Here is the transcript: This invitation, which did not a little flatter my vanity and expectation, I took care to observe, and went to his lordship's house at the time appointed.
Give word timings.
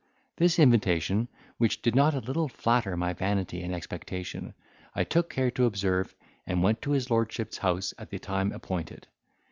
This 0.37 0.57
invitation, 0.57 1.27
which 1.59 1.83
did 1.83 1.93
not 1.93 2.15
a 2.15 2.21
little 2.21 2.47
flatter 2.47 2.97
my 2.97 3.13
vanity 3.13 3.61
and 3.61 3.71
expectation, 3.71 4.55
I 4.95 5.03
took 5.03 5.29
care 5.29 5.51
to 5.51 5.65
observe, 5.65 6.15
and 6.47 6.63
went 6.63 6.81
to 6.81 6.91
his 6.93 7.11
lordship's 7.11 7.59
house 7.59 7.93
at 7.99 8.09
the 8.09 8.17
time 8.17 8.51
appointed. 8.51 9.05